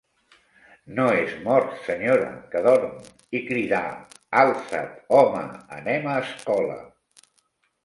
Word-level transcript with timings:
«No 0.99 1.03
és 1.17 1.35
mort, 1.47 1.75
senyora, 1.89 2.31
que 2.55 2.63
dorm.» 2.69 2.97
I 3.41 3.43
cridà: 3.51 3.83
«Alça’t, 4.41 4.99
home, 5.21 5.47
anem 5.79 6.11
a 6.17 6.19
escola!» 6.27 6.83